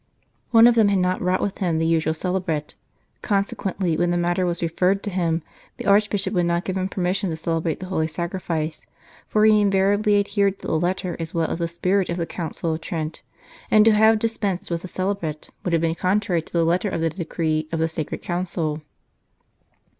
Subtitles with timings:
[0.49, 2.73] One of them had not brought with him the usual celebret;
[3.21, 5.43] consequently, when the matter was referred to him,
[5.77, 8.83] the Archbishop would not give him permission to celebrate the Holy Sacrifice,
[9.27, 12.73] for he invariably adhered to the letter as well as the spirit of the Council
[12.73, 13.21] of Trent,
[13.69, 17.01] and to have dispensed with the celebret would have been contrary to the letter of
[17.01, 18.81] the decree of the Sacred Council.